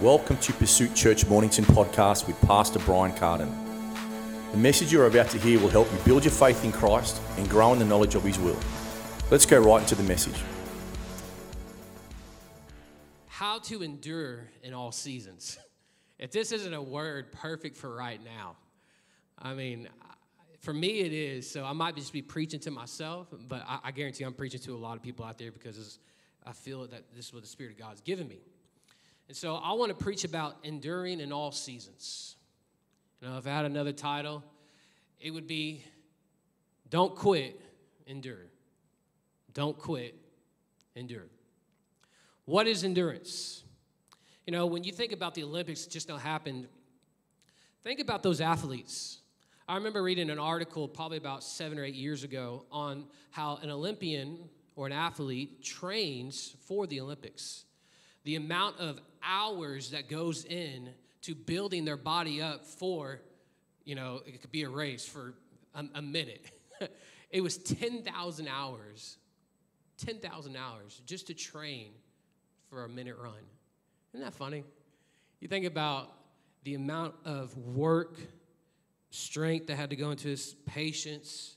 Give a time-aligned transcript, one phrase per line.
[0.00, 3.48] Welcome to Pursuit Church Mornington podcast with Pastor Brian Carden.
[4.50, 7.48] The message you're about to hear will help you build your faith in Christ and
[7.48, 8.58] grow in the knowledge of His will.
[9.30, 10.34] Let's go right into the message.
[13.28, 15.58] How to endure in all seasons.
[16.18, 18.56] If this isn't a word perfect for right now,
[19.38, 19.88] I mean,
[20.60, 21.48] for me it is.
[21.48, 24.78] So I might just be preaching to myself, but I, guarantee I'm preaching to a
[24.78, 25.98] lot of people out there because
[26.44, 28.40] I feel that this is what the Spirit of God has given me.
[29.32, 32.36] And so I want to preach about enduring in all seasons.
[33.18, 34.44] You know, if I had another title,
[35.18, 35.82] it would be
[36.90, 37.58] Don't Quit,
[38.06, 38.44] Endure.
[39.54, 40.14] Don't quit,
[40.96, 41.28] endure.
[42.44, 43.64] What is endurance?
[44.46, 46.66] You know, when you think about the Olympics just now happened,
[47.84, 49.22] think about those athletes.
[49.66, 53.70] I remember reading an article probably about seven or eight years ago on how an
[53.70, 57.64] Olympian or an athlete trains for the Olympics.
[58.24, 60.90] The amount of hours that goes in
[61.22, 63.20] to building their body up for,
[63.84, 65.34] you know, it could be a race for
[65.74, 66.44] a, a minute.
[67.30, 69.16] it was 10,000 hours,
[69.98, 71.92] 10,000 hours just to train
[72.68, 73.34] for a minute run.
[74.12, 74.64] Isn't that funny?
[75.40, 76.12] You think about
[76.64, 78.18] the amount of work,
[79.10, 81.56] strength that had to go into this, patience,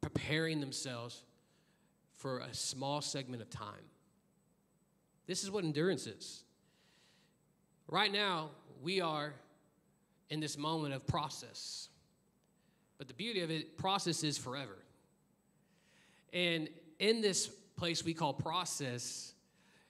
[0.00, 1.22] preparing themselves
[2.14, 3.84] for a small segment of time.
[5.26, 6.44] This is what endurance is.
[7.88, 8.50] Right now,
[8.82, 9.34] we are
[10.30, 11.88] in this moment of process.
[12.98, 14.76] But the beauty of it, process is forever.
[16.32, 19.34] And in this place we call process,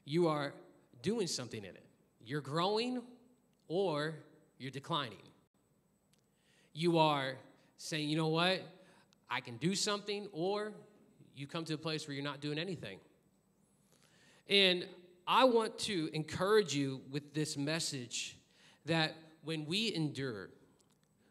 [0.04, 0.52] you are
[1.02, 1.84] doing something in it.
[2.24, 3.02] You're growing
[3.68, 4.14] or
[4.58, 5.18] you're declining.
[6.72, 7.36] You are
[7.78, 8.62] saying, you know what,
[9.30, 10.72] I can do something, or
[11.34, 12.98] you come to a place where you're not doing anything.
[14.48, 14.86] And
[15.26, 18.36] I want to encourage you with this message
[18.84, 20.50] that when we endure,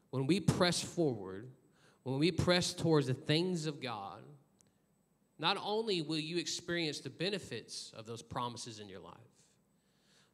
[0.10, 1.50] when we press forward,
[2.04, 4.22] when we press towards the things of God,
[5.40, 9.14] not only will you experience the benefits of those promises in your life,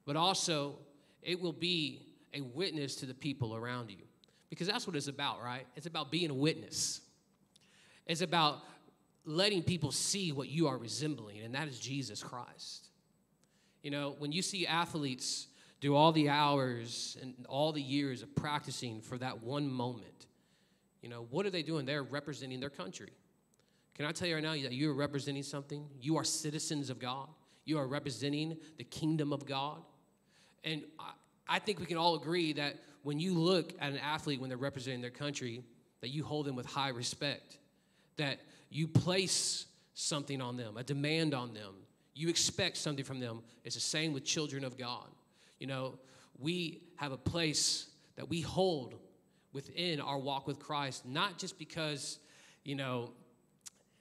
[0.05, 0.75] but also
[1.21, 4.03] it will be a witness to the people around you.
[4.49, 5.65] Because that's what it's about, right?
[5.75, 7.01] It's about being a witness.
[8.05, 8.59] It's about
[9.25, 12.90] letting people see what you are resembling, and that is Jesus Christ.
[13.81, 15.47] You know, when you see athletes
[15.79, 20.27] do all the hours and all the years of practicing for that one moment,
[21.01, 21.85] you know, what are they doing?
[21.85, 23.11] They're representing their country.
[23.95, 25.87] Can I tell you right now that you are representing something?
[25.99, 27.27] You are citizens of God.
[27.65, 29.81] You are representing the kingdom of God.
[30.63, 31.11] And I,
[31.47, 34.57] I think we can all agree that when you look at an athlete when they're
[34.57, 35.63] representing their country,
[36.01, 37.57] that you hold them with high respect,
[38.17, 41.73] that you place something on them, a demand on them.
[42.13, 43.41] You expect something from them.
[43.63, 45.07] It's the same with children of God.
[45.59, 45.99] You know,
[46.39, 48.95] we have a place that we hold
[49.53, 52.19] within our walk with Christ, not just because,
[52.63, 53.11] you know,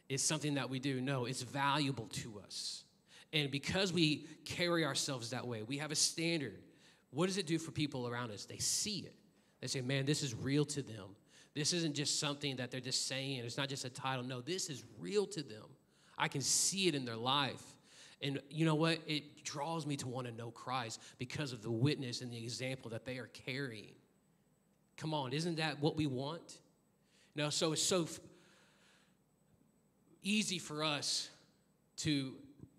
[0.09, 1.01] it's something that we do.
[1.01, 2.85] No, it's valuable to us.
[3.33, 6.59] And because we carry ourselves that way, we have a standard.
[7.11, 8.45] What does it do for people around us?
[8.45, 9.15] They see it.
[9.61, 11.15] They say, man, this is real to them.
[11.55, 13.45] This isn't just something that they're just saying.
[13.45, 14.25] It's not just a title.
[14.25, 15.65] No, this is real to them.
[16.17, 17.63] I can see it in their life.
[18.23, 18.99] And you know what?
[19.07, 22.91] It draws me to want to know Christ because of the witness and the example
[22.91, 23.95] that they are carrying.
[24.97, 26.59] Come on, isn't that what we want?
[27.35, 28.21] You know, so it's so f-
[30.23, 31.31] easy for us
[31.99, 32.35] to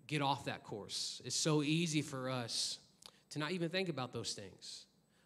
[0.06, 1.20] get off that course.
[1.24, 2.78] It's so easy for us
[3.30, 4.84] to not even think about those things.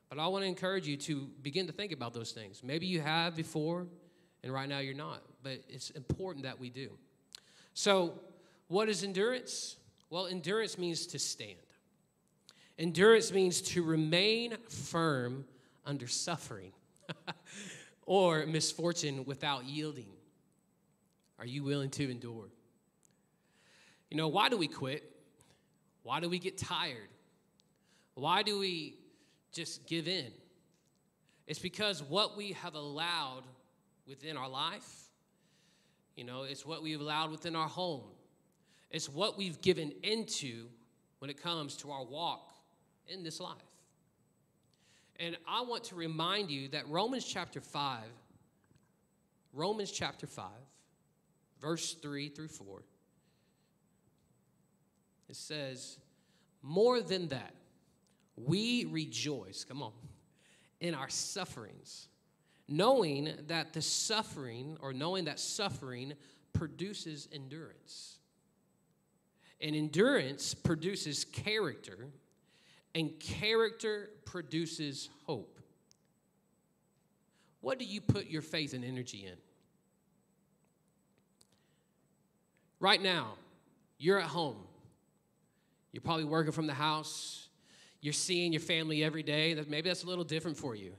[0.09, 2.63] But I want to encourage you to begin to think about those things.
[2.63, 3.87] Maybe you have before,
[4.43, 6.91] and right now you're not, but it's important that we do.
[7.75, 8.21] So,
[8.69, 9.77] what is endurance?
[10.11, 11.59] Well, endurance means to stand.
[12.79, 15.45] Endurance means to remain firm
[15.85, 16.73] under suffering
[18.07, 20.13] or misfortune without yielding.
[21.39, 22.49] Are you willing to endure?
[24.11, 25.11] You know, why do we quit?
[26.03, 27.09] Why do we get tired?
[28.15, 28.95] Why do we
[29.53, 30.31] just give in?
[31.47, 33.43] It's because what we have allowed
[34.07, 35.11] within our life,
[36.17, 38.05] you know, it's what we've allowed within our home,
[38.91, 40.67] it's what we've given into
[41.19, 42.53] when it comes to our walk
[43.09, 43.57] in this life.
[45.19, 48.05] And I want to remind you that Romans chapter 5,
[49.53, 50.47] Romans chapter 5,
[51.61, 52.83] verse 3 through 4,
[55.29, 55.99] it says,
[56.63, 57.55] More than that,
[58.37, 59.93] we rejoice, come on,
[60.81, 62.09] in our sufferings,
[62.69, 66.13] knowing that the suffering, or knowing that suffering
[66.53, 68.16] produces endurance.
[69.61, 72.09] And endurance produces character,
[72.95, 75.59] and character produces hope.
[77.61, 79.37] What do you put your faith and energy in?
[82.79, 83.35] Right now,
[83.99, 84.59] you're at home.
[85.93, 87.49] You're probably working from the house.
[88.01, 89.55] You're seeing your family every day.
[89.67, 90.93] Maybe that's a little different for you.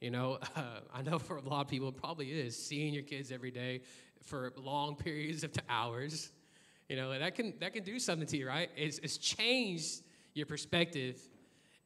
[0.00, 0.62] You know, uh,
[0.94, 3.80] I know for a lot of people it probably is seeing your kids every day
[4.22, 6.30] for long periods of hours.
[6.92, 8.68] You know, that can that can do something to you, right?
[8.76, 10.02] It's, it's changed
[10.34, 11.18] your perspective,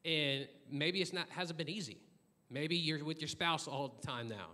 [0.04, 1.98] and maybe it's not hasn't been easy.
[2.50, 4.48] Maybe you're with your spouse all the time now,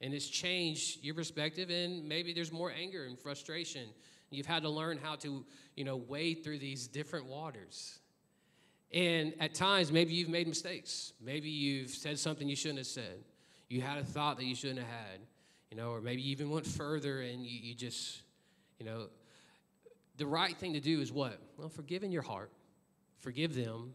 [0.00, 3.88] and it's changed your perspective, and maybe there's more anger and frustration.
[4.30, 5.44] You've had to learn how to,
[5.74, 7.98] you know, wade through these different waters.
[8.92, 11.14] And at times, maybe you've made mistakes.
[11.20, 13.24] Maybe you've said something you shouldn't have said.
[13.68, 15.18] You had a thought that you shouldn't have had,
[15.72, 18.22] you know, or maybe you even went further and you, you just,
[18.78, 19.08] you know,
[20.16, 21.38] the right thing to do is what?
[21.56, 22.50] Well, forgive in your heart,
[23.18, 23.94] forgive them.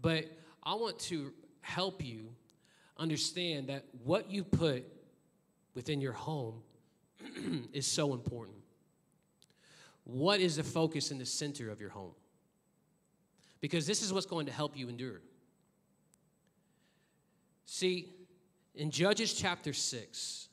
[0.00, 0.26] But
[0.62, 2.28] I want to help you
[2.96, 4.84] understand that what you put
[5.74, 6.62] within your home
[7.72, 8.56] is so important.
[10.04, 12.12] What is the focus in the center of your home?
[13.60, 15.20] Because this is what's going to help you endure.
[17.66, 18.14] See,
[18.74, 20.48] in Judges chapter 6,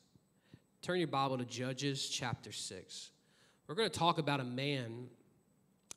[0.82, 3.10] turn your Bible to Judges chapter 6.
[3.66, 5.08] We're going to talk about a man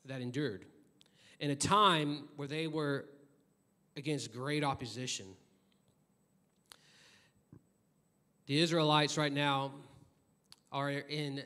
[0.06, 0.64] that endured
[1.38, 3.04] in a time where they were
[3.96, 5.26] against great opposition.
[8.46, 9.70] The Israelites right now
[10.72, 11.42] are in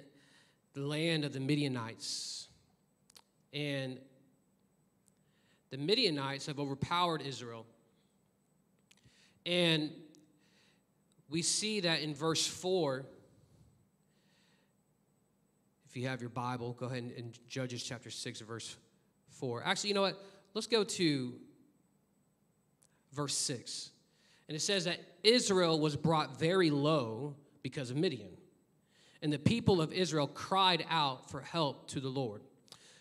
[0.73, 2.49] the land of the Midianites.
[3.53, 3.99] And
[5.69, 7.67] the Midianites have overpowered Israel.
[9.45, 9.91] And
[11.29, 13.05] we see that in verse 4
[15.95, 18.77] if you have your Bible, go ahead and, Judges chapter 6, verse
[19.29, 19.63] 4.
[19.65, 20.21] Actually, you know what?
[20.53, 21.35] Let's go to
[23.13, 23.91] verse 6.
[24.49, 28.33] And it says that Israel was brought very low because of Midian.
[29.23, 32.43] And the people of Israel cried out for help to the Lord.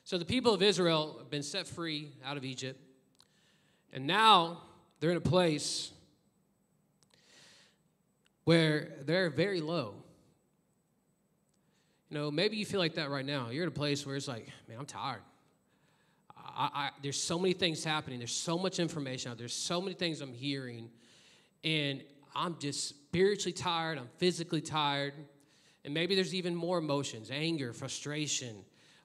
[0.03, 2.79] So the people of Israel have been set free out of Egypt.
[3.91, 4.61] And now
[4.99, 5.91] they're in a place
[8.43, 10.02] where they're very low.
[12.13, 13.49] Know, maybe you feel like that right now.
[13.49, 15.21] You're at a place where it's like, man, I'm tired.
[16.37, 18.19] I, I, there's so many things happening.
[18.19, 19.45] There's so much information out there.
[19.45, 20.91] There's so many things I'm hearing.
[21.63, 22.03] And
[22.35, 23.97] I'm just spiritually tired.
[23.97, 25.13] I'm physically tired.
[25.85, 28.57] And maybe there's even more emotions anger, frustration,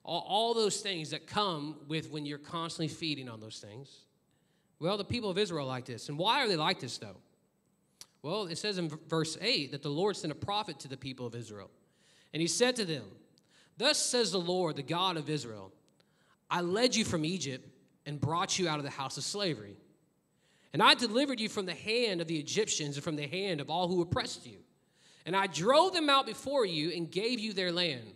[0.05, 4.05] all, all those things that come with when you're constantly feeding on those things.
[4.81, 6.11] Well, the people of Israel like this.
[6.11, 7.17] And why are they like this, though?
[8.21, 11.27] Well, it says in verse 8 that the Lord sent a prophet to the people
[11.27, 11.71] of Israel.
[12.33, 13.05] And he said to them,
[13.77, 15.73] Thus says the Lord, the God of Israel
[16.51, 17.69] I led you from Egypt
[18.07, 19.77] and brought you out of the house of slavery.
[20.73, 23.71] And I delivered you from the hand of the Egyptians and from the hand of
[23.71, 24.59] all who oppressed you.
[25.27, 28.15] And I drove them out before you and gave you their land.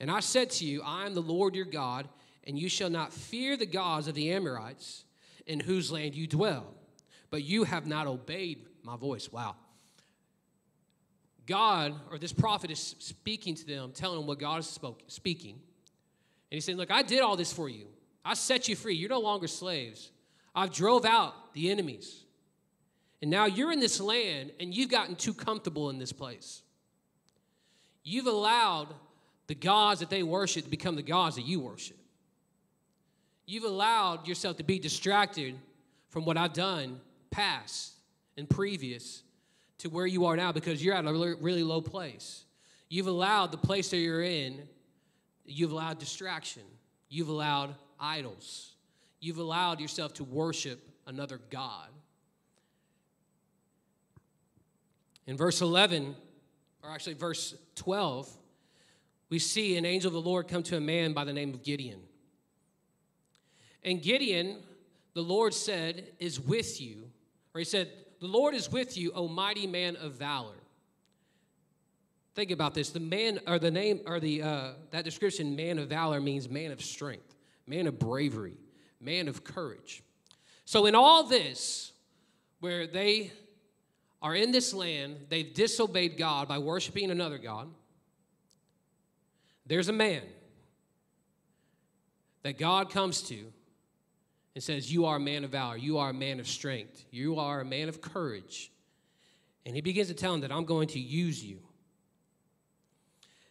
[0.00, 2.08] And I said to you, I am the Lord your God,
[2.44, 5.04] and you shall not fear the gods of the Amorites
[5.46, 6.74] in whose land you dwell.
[7.30, 9.30] But you have not obeyed my voice.
[9.30, 9.56] Wow.
[11.48, 15.52] God, or this prophet is speaking to them, telling them what God is spoke, speaking.
[15.52, 15.60] And
[16.50, 17.86] he's saying, Look, I did all this for you.
[18.24, 18.94] I set you free.
[18.94, 20.10] You're no longer slaves.
[20.54, 22.24] I've drove out the enemies.
[23.22, 26.62] And now you're in this land and you've gotten too comfortable in this place.
[28.04, 28.88] You've allowed
[29.46, 31.96] the gods that they worship to become the gods that you worship.
[33.46, 35.54] You've allowed yourself to be distracted
[36.10, 37.00] from what I've done
[37.30, 37.94] past
[38.36, 39.22] and previous
[39.78, 42.44] to where you are now because you're at a really low place.
[42.88, 44.66] You've allowed the place that you're in,
[45.44, 46.62] you've allowed distraction,
[47.08, 48.74] you've allowed idols,
[49.20, 51.88] you've allowed yourself to worship another God.
[55.26, 56.16] In verse 11,
[56.82, 58.30] or actually verse 12,
[59.28, 61.62] we see an angel of the Lord come to a man by the name of
[61.62, 62.00] Gideon.
[63.82, 64.56] And Gideon,
[65.12, 67.10] the Lord said, is with you.
[67.54, 70.54] Or he said, the Lord is with you, O mighty man of valor.
[72.34, 72.90] Think about this.
[72.90, 76.70] The man, or the name, or the uh, that description, man of valor, means man
[76.70, 77.34] of strength,
[77.66, 78.56] man of bravery,
[79.00, 80.02] man of courage.
[80.64, 81.92] So in all this,
[82.60, 83.32] where they
[84.20, 87.68] are in this land, they've disobeyed God by worshiping another God.
[89.66, 90.22] There's a man
[92.42, 93.52] that God comes to
[94.58, 95.76] and says, You are a man of valor.
[95.76, 97.04] You are a man of strength.
[97.12, 98.72] You are a man of courage.
[99.64, 101.60] And he begins to tell him that I'm going to use you.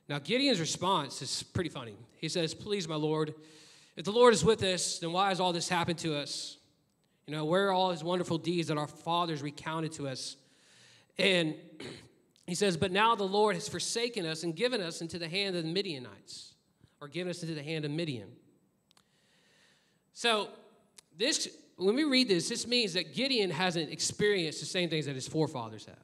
[0.10, 1.96] Now, Gideon's response is pretty funny.
[2.18, 3.34] He says, Please, my Lord,
[3.96, 6.58] If the Lord is with us, then why has all this happened to us?
[7.26, 10.36] You know, where are all his wonderful deeds that our fathers recounted to us?
[11.18, 11.56] And
[12.48, 15.56] he says, But now the Lord has forsaken us and given us into the hand
[15.56, 16.54] of the Midianites,
[17.00, 18.28] or given us into the hand of Midian.
[20.12, 20.50] So,
[21.18, 25.16] this, when we read this, this means that Gideon hasn't experienced the same things that
[25.16, 25.98] his forefathers have.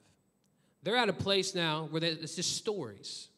[0.84, 3.30] They're at a place now where it's just stories.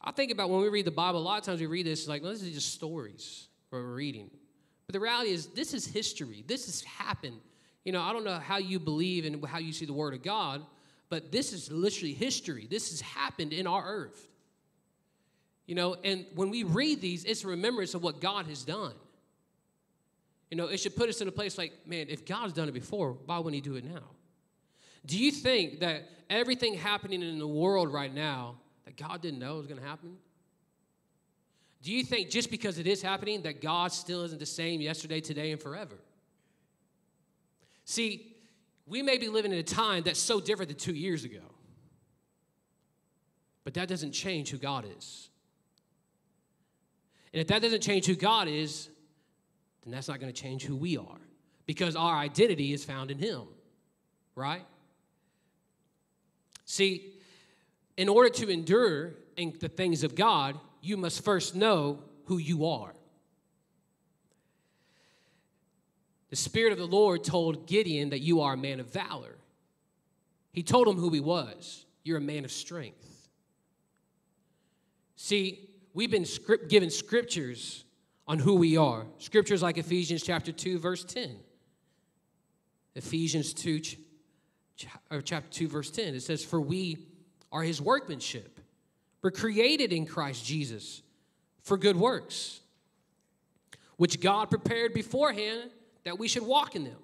[0.00, 2.08] I think about when we read the Bible, a lot of times we read this
[2.08, 4.30] like, well, this is just stories we're reading.
[4.86, 6.44] But the reality is, this is history.
[6.46, 7.40] This has happened.
[7.84, 10.22] You know, I don't know how you believe and how you see the Word of
[10.22, 10.62] God,
[11.10, 12.66] but this is literally history.
[12.70, 14.28] This has happened in our earth.
[15.66, 18.94] You know, and when we read these, it's a remembrance of what God has done.
[20.50, 22.74] You know, it should put us in a place like, man, if God's done it
[22.74, 24.02] before, why wouldn't He do it now?
[25.04, 29.56] Do you think that everything happening in the world right now that God didn't know
[29.56, 30.16] was going to happen?
[31.82, 35.20] Do you think just because it is happening that God still isn't the same yesterday,
[35.20, 35.96] today, and forever?
[37.84, 38.34] See,
[38.86, 41.40] we may be living in a time that's so different than two years ago,
[43.64, 45.28] but that doesn't change who God is.
[47.32, 48.88] And if that doesn't change who God is,
[49.88, 51.20] then that's not going to change who we are
[51.64, 53.42] because our identity is found in Him,
[54.34, 54.64] right?
[56.66, 57.14] See,
[57.96, 62.66] in order to endure in the things of God, you must first know who you
[62.66, 62.92] are.
[66.28, 69.38] The Spirit of the Lord told Gideon that you are a man of valor.
[70.52, 71.86] He told him who he was.
[72.04, 73.28] You're a man of strength.
[75.16, 77.84] See, we've been script, given scriptures
[78.28, 79.06] on who we are.
[79.16, 81.34] Scriptures like Ephesians chapter 2, verse 10.
[82.94, 83.80] Ephesians 2,
[85.10, 86.14] or chapter 2, verse 10.
[86.14, 86.98] It says, For we
[87.50, 88.60] are his workmanship.
[89.22, 91.02] We're created in Christ Jesus
[91.62, 92.60] for good works,
[93.96, 95.70] which God prepared beforehand
[96.04, 96.98] that we should walk in them.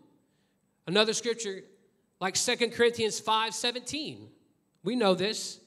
[0.87, 1.63] Another scripture,
[2.21, 4.29] like Second Corinthians 5 17.
[4.85, 5.61] We know this.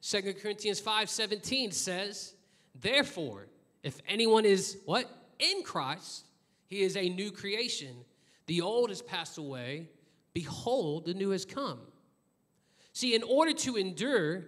[0.00, 2.34] Second Corinthians 5 17 says,
[2.80, 3.48] Therefore,
[3.86, 5.08] if anyone is what?
[5.38, 6.24] In Christ,
[6.66, 7.94] he is a new creation.
[8.46, 9.88] The old has passed away.
[10.34, 11.78] Behold, the new has come.
[12.92, 14.46] See, in order to endure,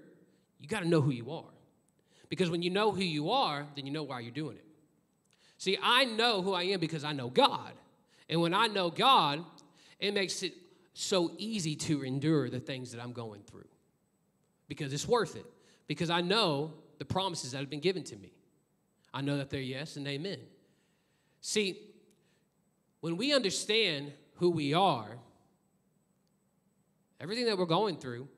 [0.58, 1.52] you got to know who you are.
[2.28, 4.64] Because when you know who you are, then you know why you're doing it.
[5.56, 7.72] See, I know who I am because I know God.
[8.28, 9.44] And when I know God,
[10.00, 10.54] it makes it
[10.94, 13.68] so easy to endure the things that I'm going through
[14.66, 15.46] because it's worth it.
[15.86, 18.32] Because I know the promises that have been given to me.
[19.12, 20.38] I know that they're yes and amen.
[21.40, 21.78] See,
[23.00, 25.18] when we understand who we are,
[27.20, 28.28] everything that we're going through,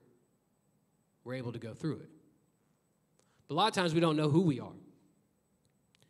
[1.25, 2.09] we're able to go through it.
[3.49, 4.73] But a lot of times we don't know who we are.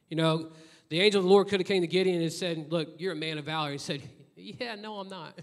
[0.08, 0.50] You know,
[0.88, 3.16] the angel of the Lord could have came to Gideon and said, Look, you're a
[3.16, 3.72] man of valor.
[3.72, 4.02] He said,
[4.36, 5.38] Yeah, no, I'm not.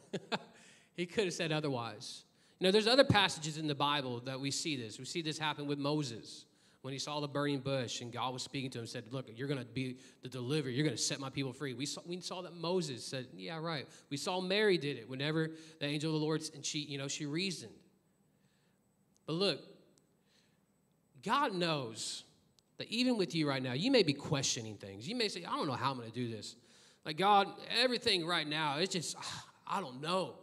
[0.95, 2.23] he could have said otherwise.
[2.59, 4.99] You know, there's other passages in the Bible that we see this.
[4.99, 6.45] We see this happen with Moses
[6.81, 9.47] when he saw the burning bush and God was speaking to him said, Look, you're
[9.47, 10.71] going to be the deliverer.
[10.71, 11.73] You're going to set my people free.
[11.73, 13.87] We saw, we saw that Moses said, Yeah, right.
[14.09, 17.07] We saw Mary did it whenever the angel of the Lord, and she, you know,
[17.07, 17.73] she reasoned.
[19.25, 19.59] But look,
[21.23, 22.23] God knows
[22.77, 25.07] that even with you right now, you may be questioning things.
[25.07, 26.55] You may say, I don't know how I'm going to do this.
[27.05, 27.47] Like, God,
[27.81, 29.17] everything right now, it's just,
[29.67, 30.35] I don't know.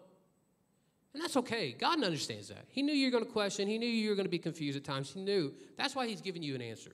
[1.14, 1.72] And that's okay.
[1.72, 2.66] God understands that.
[2.68, 3.68] He knew you were going to question.
[3.68, 5.12] He knew you were going to be confused at times.
[5.12, 5.54] He knew.
[5.78, 6.90] That's why He's giving you an answer.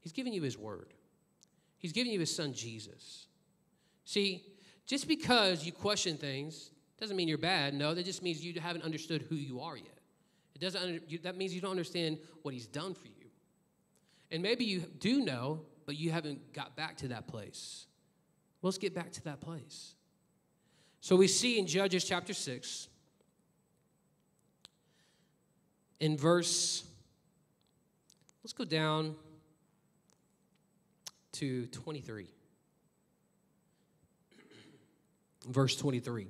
[0.00, 0.92] He's giving you His word,
[1.78, 3.26] He's giving you His Son, Jesus.
[4.04, 4.44] See,
[4.86, 7.74] just because you question things doesn't mean you're bad.
[7.74, 9.98] No, that just means you haven't understood who you are yet.
[10.54, 13.30] It doesn't that means you don't understand what he's done for you.
[14.30, 17.86] And maybe you do know, but you haven't got back to that place.
[18.60, 19.94] Well, let's get back to that place.
[21.00, 22.88] So we see in Judges chapter 6,
[26.00, 26.82] in verse,
[28.42, 29.14] let's go down
[31.32, 32.26] to 23.
[35.48, 36.26] Verse 23.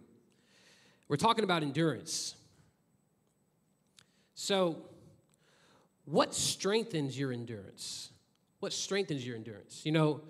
[1.09, 2.35] We're talking about endurance.
[4.35, 4.77] So,
[6.05, 8.11] what strengthens your endurance?
[8.61, 9.83] What strengthens your endurance?
[9.85, 10.21] You know,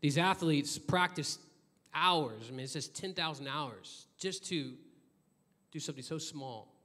[0.00, 1.38] these athletes practice
[1.94, 2.42] hours.
[2.48, 4.74] I mean, it says 10,000 hours just to
[5.72, 6.77] do something so small.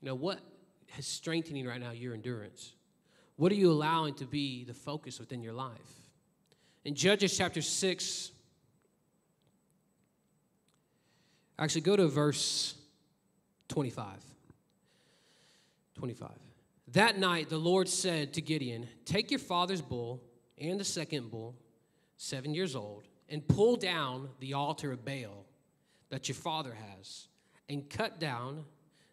[0.00, 0.40] You know, what
[0.98, 2.72] is strengthening right now your endurance?
[3.36, 6.02] What are you allowing to be the focus within your life?
[6.84, 8.30] In Judges chapter 6,
[11.58, 12.74] actually go to verse
[13.68, 14.06] 25.
[15.96, 16.30] 25.
[16.92, 20.22] That night, the Lord said to Gideon, Take your father's bull,
[20.58, 21.56] and the second bull,
[22.16, 25.44] seven years old, and pull down the altar of Baal
[26.10, 27.26] that your father has,
[27.68, 28.64] and cut down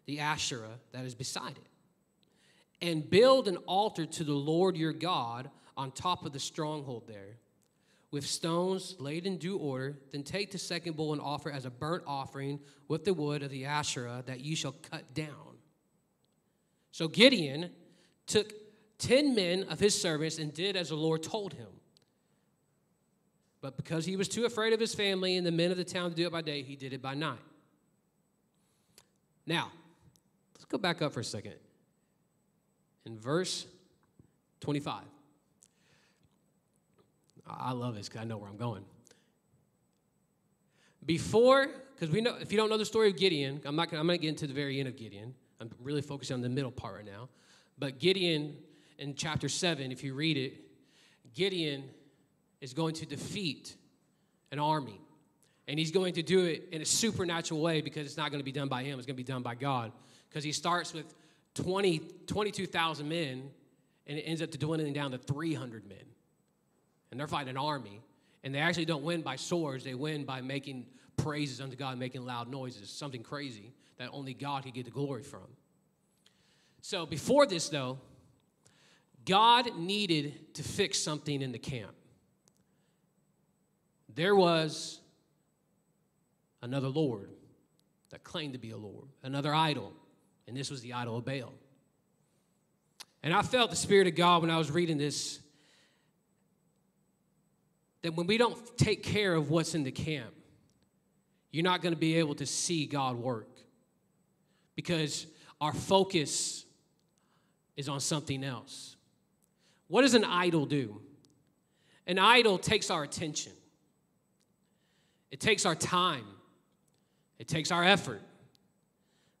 [0.06, 5.50] the Asherah that is beside it, and build an altar to the Lord your God
[5.76, 7.36] on top of the stronghold there,
[8.10, 9.96] with stones laid in due order.
[10.12, 13.50] Then take the second bull and offer as a burnt offering with the wood of
[13.50, 15.58] the Asherah that you shall cut down.
[16.92, 17.70] So Gideon
[18.26, 18.52] took
[18.98, 21.66] ten men of his servants and did as the Lord told him.
[23.60, 26.10] But because he was too afraid of his family and the men of the town
[26.10, 27.38] to do it by day, he did it by night.
[29.46, 29.72] Now,
[30.74, 31.54] go back up for a second.
[33.06, 33.66] In verse
[34.60, 35.02] 25.
[37.46, 38.84] I love this because I know where I'm going.
[41.06, 43.90] Before, because we know, if you don't know the story of Gideon, I'm not.
[43.90, 45.34] Gonna, I'm going to get into the very end of Gideon.
[45.60, 47.28] I'm really focusing on the middle part right now.
[47.78, 48.56] But Gideon,
[48.98, 50.54] in chapter seven, if you read it,
[51.34, 51.84] Gideon
[52.60, 53.76] is going to defeat
[54.50, 55.00] an army.
[55.68, 58.44] And he's going to do it in a supernatural way because it's not going to
[58.44, 59.92] be done by him, it's going to be done by God.
[60.34, 61.14] Because he starts with
[61.54, 63.48] 20, 22,000 men
[64.08, 65.98] and it ends up to dwindling down to 300 men.
[67.12, 68.02] And they're fighting an army.
[68.42, 70.86] And they actually don't win by swords, they win by making
[71.16, 75.22] praises unto God, making loud noises, something crazy that only God could get the glory
[75.22, 75.46] from.
[76.80, 77.98] So before this, though,
[79.24, 81.94] God needed to fix something in the camp
[84.14, 85.00] there was
[86.62, 87.30] another Lord
[88.10, 89.92] that claimed to be a Lord, another idol,
[90.46, 91.52] and this was the idol of Baal.
[93.22, 95.40] And I felt the Spirit of God when I was reading this
[98.02, 100.34] that when we don't take care of what's in the camp,
[101.50, 103.48] you're not going to be able to see God work
[104.74, 105.26] because
[105.58, 106.66] our focus
[107.76, 108.96] is on something else.
[109.88, 111.00] What does an idol do?
[112.06, 113.52] An idol takes our attention.
[115.30, 116.26] It takes our time,
[117.38, 118.20] it takes our effort,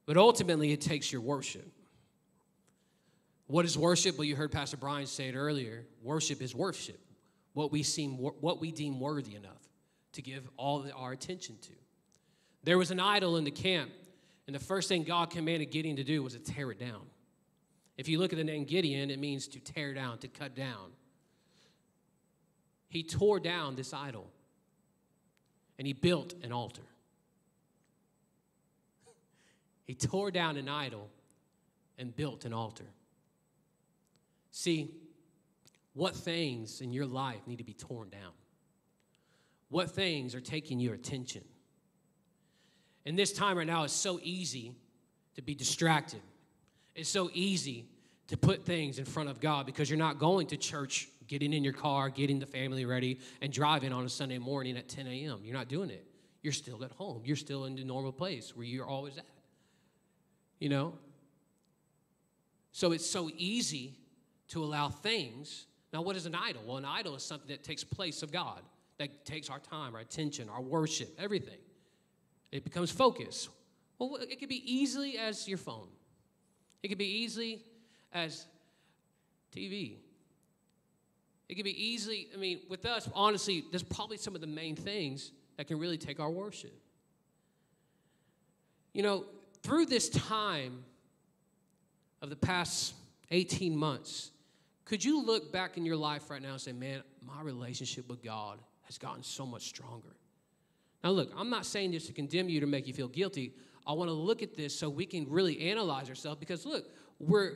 [0.06, 1.70] but ultimately it takes your worship.
[3.46, 4.16] What is worship?
[4.16, 5.84] Well, you heard Pastor Brian say it earlier.
[6.02, 6.98] Worship is worship,
[7.52, 9.68] what we seem, what we deem worthy enough
[10.12, 11.72] to give all our attention to.
[12.62, 13.90] There was an idol in the camp,
[14.46, 17.02] and the first thing God commanded Gideon to do was to tear it down.
[17.96, 20.92] If you look at the name Gideon, it means to tear down, to cut down.
[22.88, 24.30] He tore down this idol
[25.78, 26.82] and he built an altar.
[29.84, 31.10] He tore down an idol
[31.98, 32.86] and built an altar.
[34.50, 34.90] See,
[35.92, 38.32] what things in your life need to be torn down?
[39.68, 41.42] What things are taking your attention?
[43.04, 44.72] In this time right now, it's so easy
[45.34, 46.20] to be distracted.
[46.94, 47.86] It's so easy
[48.28, 51.64] to put things in front of God because you're not going to church getting in
[51.64, 55.40] your car, getting the family ready, and driving on a Sunday morning at 10 a.m.
[55.42, 56.06] You're not doing it.
[56.42, 57.22] You're still at home.
[57.24, 59.24] You're still in the normal place where you're always at.
[60.58, 60.94] You know?
[62.72, 63.94] So it's so easy
[64.48, 65.66] to allow things.
[65.92, 66.62] Now, what is an idol?
[66.66, 68.60] Well, an idol is something that takes place of God,
[68.98, 71.58] that takes our time, our attention, our worship, everything.
[72.50, 73.48] It becomes focus.
[73.98, 75.88] Well, it could be easily as your phone.
[76.82, 77.62] It could be easily
[78.12, 78.46] as
[79.54, 79.98] TV.
[81.48, 84.76] It could be easily, I mean, with us, honestly, there's probably some of the main
[84.76, 86.74] things that can really take our worship.
[88.92, 89.26] You know,
[89.64, 90.84] through this time
[92.20, 92.94] of the past
[93.30, 94.30] 18 months,
[94.84, 98.22] could you look back in your life right now and say, man, my relationship with
[98.22, 100.14] God has gotten so much stronger?
[101.02, 103.54] Now, look, I'm not saying this to condemn you to make you feel guilty.
[103.86, 106.84] I want to look at this so we can really analyze ourselves because, look,
[107.18, 107.54] we're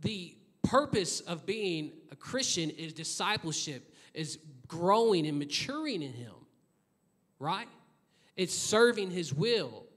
[0.00, 6.34] the purpose of being a Christian is discipleship, is growing and maturing in Him,
[7.40, 7.68] right?
[8.36, 9.87] It's serving His will,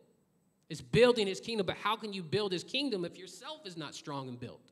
[0.72, 1.66] it's building His kingdom.
[1.66, 4.72] But how can you build His kingdom if yourself is not strong and built?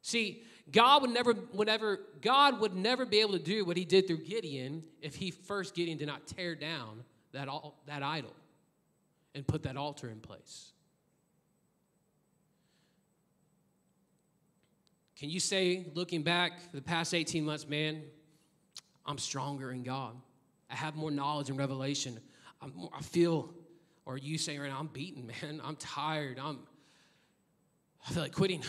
[0.00, 4.06] See, God would never, whatever, God would never be able to do what He did
[4.06, 8.32] through Gideon if He first Gideon did not tear down that, all, that idol
[9.34, 10.72] and put that altar in place.
[15.18, 18.00] Can you say, looking back the past 18 months, man,
[19.04, 20.16] I'm stronger in God?
[20.70, 22.18] I have more knowledge and revelation.
[22.74, 23.50] More, i feel,
[24.06, 25.60] or you say right now, I'm beaten, man.
[25.62, 26.38] I'm tired.
[26.42, 26.60] I'm,
[28.06, 28.62] I feel like quitting.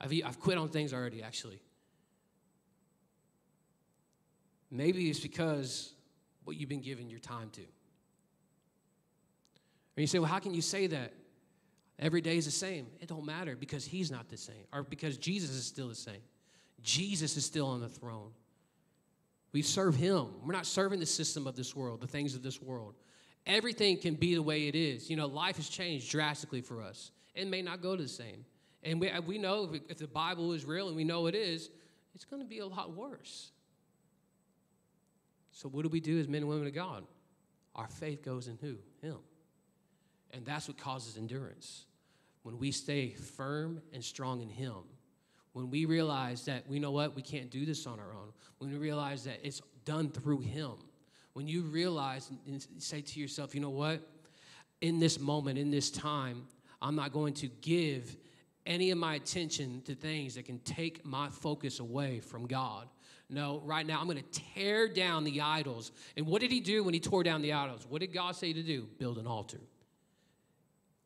[0.00, 1.60] I've, I've quit on things already, actually.
[4.70, 5.94] Maybe it's because
[6.42, 7.60] what you've been giving your time to.
[7.60, 7.68] And
[10.02, 11.12] you say, well, how can you say that?
[12.00, 12.88] Every day is the same.
[13.00, 16.20] It don't matter because he's not the same or because Jesus is still the same.
[16.82, 18.32] Jesus is still on the throne.
[19.52, 20.26] We serve Him.
[20.44, 22.96] We're not serving the system of this world, the things of this world.
[23.46, 25.10] Everything can be the way it is.
[25.10, 27.10] You know, life has changed drastically for us.
[27.34, 28.44] It may not go the same.
[28.82, 31.70] And we, we know if, if the Bible is real and we know it is,
[32.14, 33.50] it's going to be a lot worse.
[35.52, 37.04] So, what do we do as men and women of God?
[37.74, 38.76] Our faith goes in who?
[39.00, 39.18] Him.
[40.32, 41.86] And that's what causes endurance.
[42.42, 44.74] When we stay firm and strong in Him,
[45.52, 48.70] when we realize that we know what, we can't do this on our own, when
[48.70, 50.72] we realize that it's done through Him,
[51.34, 54.00] when you realize and say to yourself, you know what,
[54.80, 56.46] in this moment, in this time,
[56.80, 58.16] I'm not going to give
[58.66, 62.88] any of my attention to things that can take my focus away from God.
[63.28, 65.92] No, right now I'm going to tear down the idols.
[66.16, 67.86] And what did he do when he tore down the idols?
[67.88, 68.86] What did God say to do?
[68.98, 69.60] Build an altar.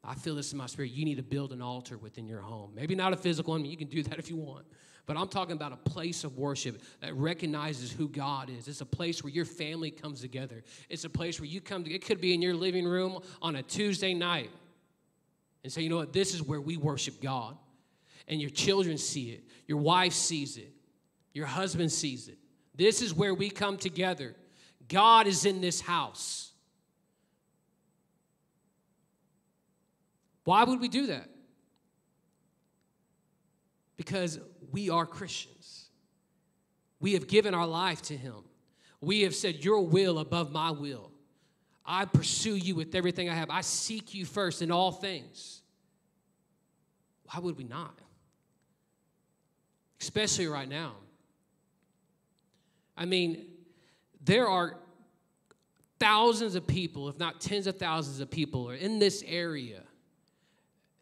[0.04, 0.92] I feel this in my spirit.
[0.92, 2.72] You need to build an altar within your home.
[2.74, 4.66] Maybe not a physical one, you can do that if you want.
[5.06, 8.68] But I'm talking about a place of worship that recognizes who God is.
[8.68, 10.62] It's a place where your family comes together.
[10.90, 13.56] It's a place where you come to, it could be in your living room on
[13.56, 14.50] a Tuesday night
[15.64, 17.56] and say, you know what, this is where we worship God.
[18.28, 20.70] And your children see it, your wife sees it,
[21.32, 22.36] your husband sees it.
[22.74, 24.36] This is where we come together.
[24.88, 26.47] God is in this house.
[30.48, 31.28] Why would we do that?
[33.98, 34.38] Because
[34.72, 35.90] we are Christians.
[37.00, 38.44] We have given our life to Him.
[39.02, 41.12] We have said, Your will above my will.
[41.84, 43.50] I pursue you with everything I have.
[43.50, 45.60] I seek you first in all things.
[47.24, 47.98] Why would we not?
[50.00, 50.94] Especially right now.
[52.96, 53.48] I mean,
[54.24, 54.78] there are
[56.00, 59.82] thousands of people, if not tens of thousands of people, are in this area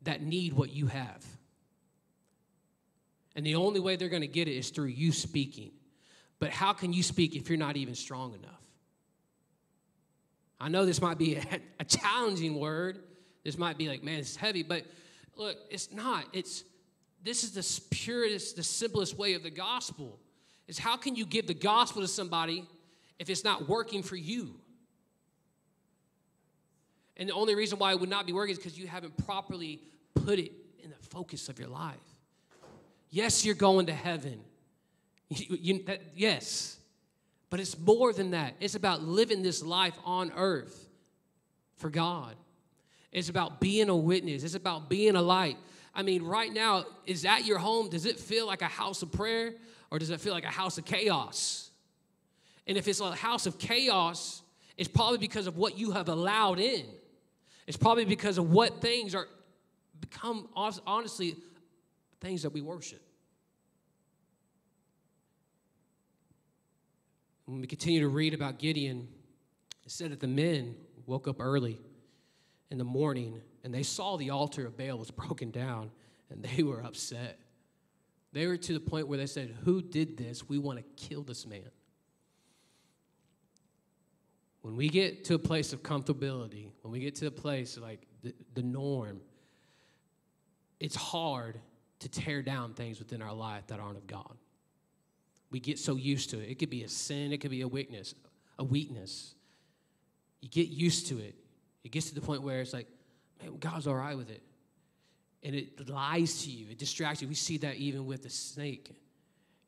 [0.06, 1.24] that need what you have.
[3.36, 5.70] And the only way they're going to get it is through you speaking.
[6.38, 8.62] But how can you speak if you're not even strong enough?
[10.58, 12.98] I know this might be a, a challenging word.
[13.44, 14.84] This might be like, man, it's heavy, but
[15.36, 16.24] look, it's not.
[16.32, 16.64] It's
[17.22, 20.18] this is the purest, the simplest way of the gospel.
[20.66, 22.64] Is how can you give the gospel to somebody
[23.18, 24.54] if it's not working for you?
[27.16, 29.80] And the only reason why it would not be working is because you haven't properly
[30.24, 30.52] put it
[30.82, 31.96] in the focus of your life.
[33.10, 34.40] Yes, you're going to heaven.
[35.28, 36.76] You, you, that, yes.
[37.50, 38.54] But it's more than that.
[38.60, 40.88] It's about living this life on earth
[41.76, 42.34] for God.
[43.12, 44.44] It's about being a witness.
[44.44, 45.56] It's about being a light.
[45.94, 47.88] I mean, right now, is that your home?
[47.88, 49.54] Does it feel like a house of prayer
[49.90, 51.70] or does it feel like a house of chaos?
[52.66, 54.42] And if it's a house of chaos,
[54.76, 56.84] it's probably because of what you have allowed in.
[57.66, 59.28] It's probably because of what things are
[60.00, 61.36] become honestly
[62.20, 63.00] things that we worship.
[67.46, 69.08] When we continue to read about Gideon,
[69.84, 70.74] it said that the men
[71.06, 71.80] woke up early
[72.70, 75.90] in the morning and they saw the altar of Baal was broken down
[76.30, 77.38] and they were upset.
[78.32, 80.48] They were to the point where they said, Who did this?
[80.48, 81.70] We want to kill this man.
[84.62, 88.00] When we get to a place of comfortability, when we get to a place like
[88.22, 89.20] the, the norm,
[90.80, 91.58] it's hard
[92.00, 94.34] to tear down things within our life that aren't of God.
[95.50, 96.50] We get so used to it.
[96.50, 98.14] It could be a sin, it could be a weakness,
[98.58, 99.34] a weakness.
[100.40, 101.34] You get used to it.
[101.84, 102.88] It gets to the point where it's like,
[103.40, 104.42] man, God's all right with it.
[105.42, 107.28] And it lies to you, it distracts you.
[107.28, 108.90] We see that even with the snake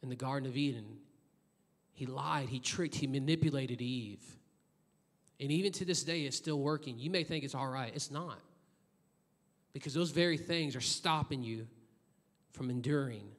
[0.02, 0.98] in the Garden of Eden.
[1.92, 4.22] He lied, he tricked, he manipulated Eve.
[5.40, 6.98] And even to this day, it's still working.
[6.98, 8.38] You may think it's all right, it's not.
[9.78, 11.66] Because those very things are stopping you
[12.52, 13.30] from enduring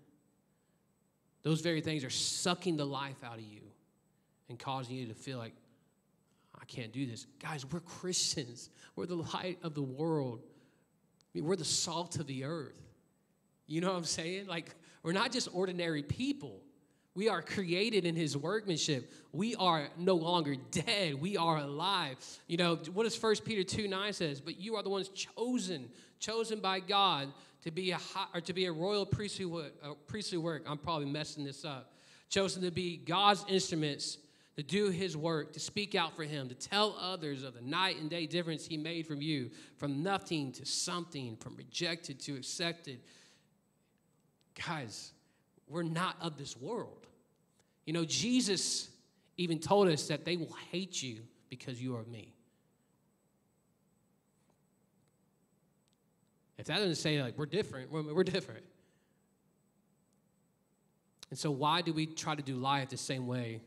[1.44, 3.62] those very things are sucking the life out of you
[4.50, 5.54] and causing you to feel like,
[6.60, 7.26] I can't do this.
[7.42, 8.70] Guys, we're Christians.
[8.96, 10.42] We're the light of the world.
[10.44, 12.82] I mean, we're the salt of the earth.
[13.68, 14.48] You know what I'm saying?
[14.48, 16.62] Like, we're not just ordinary people.
[17.16, 19.12] We are created in his workmanship.
[19.32, 21.16] We are no longer dead.
[21.16, 22.18] We are alive.
[22.48, 24.42] You know, what does 1 Peter 2 9 says?
[24.42, 27.30] But you are the ones chosen, chosen by God
[27.64, 30.64] to be a high, or to be a royal priesthood, uh, priestly work.
[30.66, 31.94] I'm probably messing this up.
[32.30, 34.18] Chosen to be God's instruments
[34.60, 37.98] to do his work, to speak out for him, to tell others of the night
[37.98, 43.00] and day difference he made from you, from nothing to something, from rejected to accepted.
[44.68, 45.14] Guys,
[45.70, 47.08] we're not of this world.
[47.86, 48.90] You know, Jesus
[49.38, 52.34] even told us that they will hate you because you are me.
[56.60, 58.64] If that doesn't say like we're different, we're, we're different.
[61.32, 63.62] And so, why do we try to do life the same way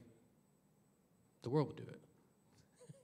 [1.43, 1.99] the world will do it.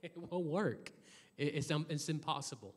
[0.15, 0.93] It won't work.
[1.37, 2.73] It's, um, it's impossible.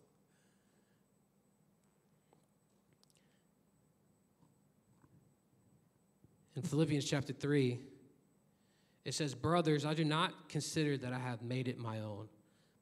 [6.57, 7.79] In Philippians chapter 3,
[9.05, 12.29] it says, Brothers, I do not consider that I have made it my own.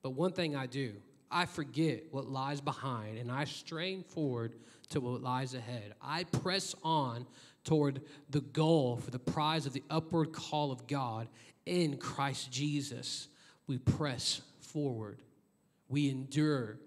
[0.02, 0.94] But one thing I do,
[1.30, 4.54] I forget what lies behind and I strain forward
[4.90, 5.94] to what lies ahead.
[6.02, 7.26] I press on
[7.64, 11.28] toward the goal for the prize of the upward call of God
[11.66, 13.28] in Christ Jesus.
[13.66, 15.18] We press forward,
[15.88, 16.78] we endure,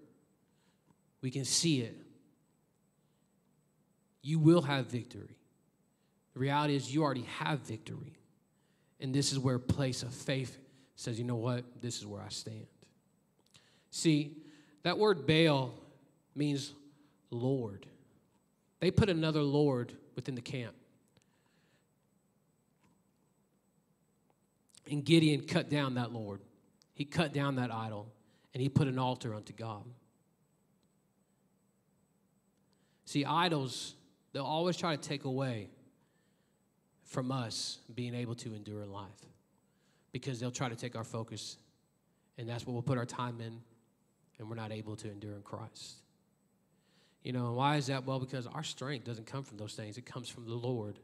[1.22, 1.96] we can see it.
[4.20, 5.36] You will have victory.
[6.34, 8.18] The reality is, you already have victory.
[9.00, 10.56] And this is where place of faith
[10.96, 11.64] says, you know what?
[11.80, 12.66] This is where I stand.
[13.94, 14.32] See,
[14.82, 15.72] that word Baal
[16.34, 16.72] means
[17.30, 17.86] Lord.
[18.80, 20.74] They put another Lord within the camp.
[24.90, 26.40] And Gideon cut down that Lord.
[26.94, 28.08] He cut down that idol
[28.52, 29.84] and he put an altar unto God.
[33.04, 33.94] See, idols,
[34.32, 35.70] they'll always try to take away
[37.04, 39.06] from us being able to endure life
[40.10, 41.58] because they'll try to take our focus,
[42.38, 43.60] and that's what we'll put our time in,
[44.44, 46.02] and we're not able to endure in Christ.
[47.22, 48.04] You know, and why is that?
[48.04, 50.98] Well, because our strength doesn't come from those things, it comes from the Lord.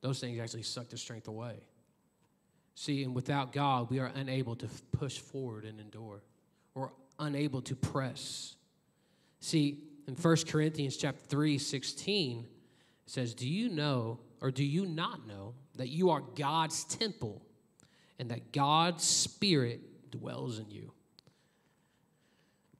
[0.00, 1.56] Those things actually suck the strength away.
[2.74, 6.22] See, and without God, we are unable to push forward and endure.
[6.74, 8.54] We're unable to press.
[9.40, 12.46] See, in 1 Corinthians chapter 3, 16, it
[13.06, 17.42] says, Do you know or do you not know that you are God's temple
[18.18, 20.92] and that God's Spirit dwells in you?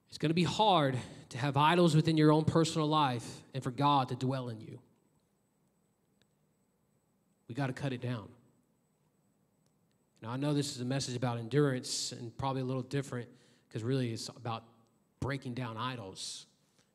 [0.09, 0.97] It's going to be hard
[1.31, 4.79] to have idols within your own personal life and for God to dwell in you.
[7.49, 8.29] We got to cut it down.
[10.23, 13.29] Now, I know this is a message about endurance and probably a little different
[13.69, 14.65] because really it's about
[15.21, 16.47] breaking down idols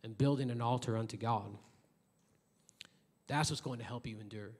[0.03, 1.57] and building an altar unto God.
[3.27, 4.51] That's what's going to help you endure,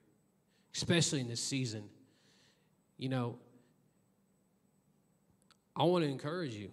[0.74, 1.84] especially in this season.
[2.96, 3.38] You know,
[5.76, 6.70] I want to encourage you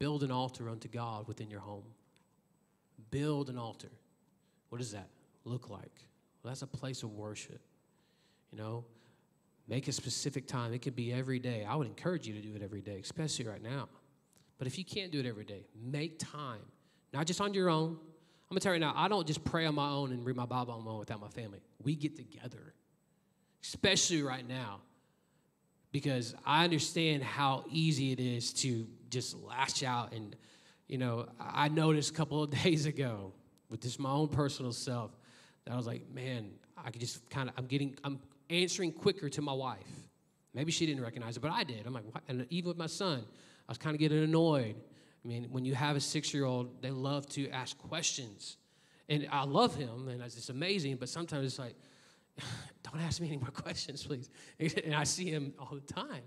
[0.00, 1.84] build an altar unto God within your home.
[3.12, 3.92] Build an altar.
[4.70, 5.08] What does that
[5.44, 6.04] look like?
[6.42, 7.60] Well, that's a place of worship.
[8.50, 8.84] You know,
[9.70, 10.72] Make a specific time.
[10.72, 11.64] It could be every day.
[11.64, 13.88] I would encourage you to do it every day, especially right now.
[14.58, 16.58] But if you can't do it every day, make time.
[17.14, 17.90] Not just on your own.
[17.90, 20.44] I'm gonna tell you now, I don't just pray on my own and read my
[20.44, 21.60] Bible on my own without my family.
[21.84, 22.74] We get together,
[23.62, 24.80] especially right now,
[25.92, 30.12] because I understand how easy it is to just lash out.
[30.12, 30.36] And,
[30.88, 33.32] you know, I noticed a couple of days ago
[33.68, 35.10] with just my own personal self
[35.64, 39.28] that I was like, man, I could just kind of, I'm getting, I'm answering quicker
[39.28, 39.78] to my wife.
[40.54, 41.86] Maybe she didn't recognize it, but I did.
[41.86, 42.24] I'm like, what?
[42.28, 43.24] and even with my son,
[43.68, 44.74] I was kind of getting annoyed.
[45.24, 48.56] I mean, when you have a six year old, they love to ask questions.
[49.08, 51.74] And I love him, and it's amazing, but sometimes it's like,
[52.82, 54.30] don't ask me any more questions, please.
[54.84, 56.22] And I see him all the time.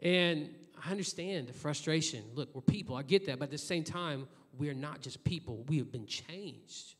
[0.00, 0.50] And
[0.84, 2.24] I understand the frustration.
[2.34, 5.64] Look, we're people, I get that, but at the same time, we're not just people,
[5.68, 6.94] we have been changed.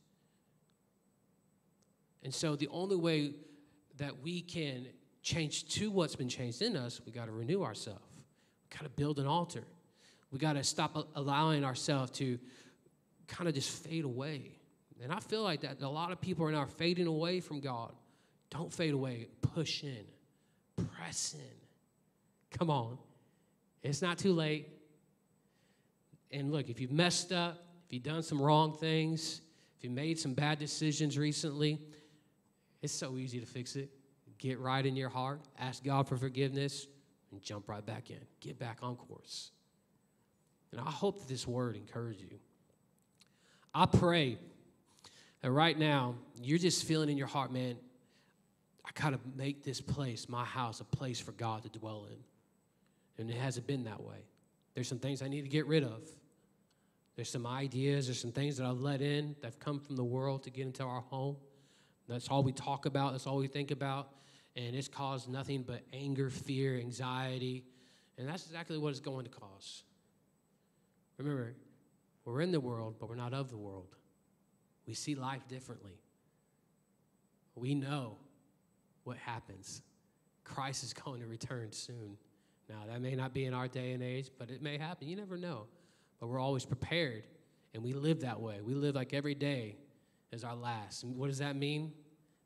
[2.23, 3.33] And so the only way
[3.99, 4.87] that we can
[5.23, 8.01] change to what's been changed in us, we got to renew ourselves.
[8.15, 9.65] We got to build an altar.
[10.31, 12.39] We got to stop allowing ourselves to
[13.27, 14.53] kind of just fade away.
[15.03, 17.93] And I feel like that a lot of people are now fading away from God.
[18.51, 19.29] Don't fade away.
[19.43, 20.05] Push in.
[20.77, 22.59] Press in.
[22.59, 22.99] Come on.
[23.83, 24.69] It's not too late.
[26.31, 29.41] And look, if you've messed up, if you've done some wrong things,
[29.79, 31.81] if you made some bad decisions recently,
[32.83, 33.91] it's so easy to fix it.
[34.39, 36.87] Get right in your heart, ask God for forgiveness,
[37.33, 38.21] and jump right back in.
[38.41, 39.51] Get back on course.
[40.71, 42.39] And I hope that this word encourages you.
[43.75, 44.39] I pray
[45.41, 47.77] that right now you're just feeling in your heart, man,
[48.85, 52.19] I gotta make this place, my house, a place for God to dwell in.
[53.19, 54.25] And it hasn't been that way.
[54.75, 56.09] There's some things I need to get rid of.
[57.17, 60.05] There's some ideas, there's some things that I've let in that have come from the
[60.05, 61.37] world to get into our home.
[62.09, 64.11] That's all we talk about, that's all we think about.
[64.55, 67.65] And it's caused nothing but anger, fear, anxiety.
[68.17, 69.83] And that's exactly what it's going to cause.
[71.19, 71.55] Remember,
[72.25, 73.97] we're in the world, but we're not of the world.
[74.87, 76.01] We see life differently.
[77.57, 78.19] We know
[79.05, 79.83] what happens.
[80.45, 82.17] Christ is going to return soon.
[82.69, 85.09] Now, that may not be in our day and age, but it may happen.
[85.09, 85.67] You never know.
[86.21, 87.25] But we're always prepared,
[87.73, 88.61] and we live that way.
[88.61, 89.77] We live like every day
[90.33, 91.05] is our last.
[91.05, 91.93] What does that mean?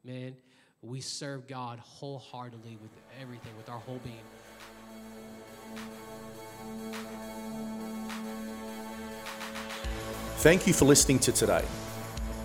[0.04, 0.36] Man,
[0.80, 4.16] we serve God wholeheartedly with everything, with our whole being.
[10.36, 11.64] Thank you for listening to today.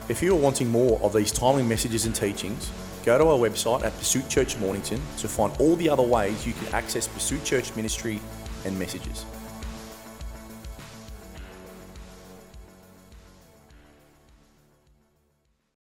[0.10, 2.72] If you are wanting more of these timely messages and teachings,
[3.08, 6.52] go to our website at Pursuit Church Mornington to find all the other ways you
[6.52, 8.20] can access Pursuit Church ministry
[8.66, 9.26] and messages.